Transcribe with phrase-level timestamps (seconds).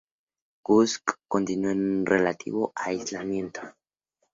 [0.63, 0.97] Kush
[1.27, 3.61] continuó en un relativo aislamiento.